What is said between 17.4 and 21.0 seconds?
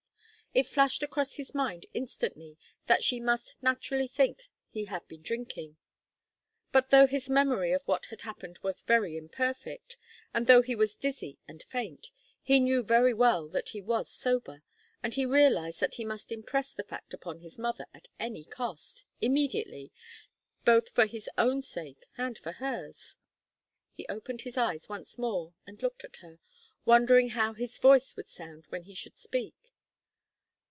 mother at any cost, immediately, both